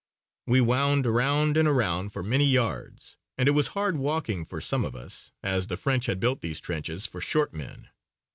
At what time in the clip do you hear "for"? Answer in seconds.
2.11-2.23, 4.45-4.59, 7.05-7.21